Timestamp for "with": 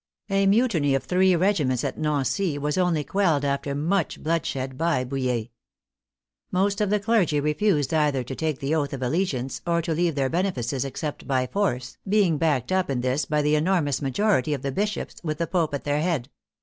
15.23-15.37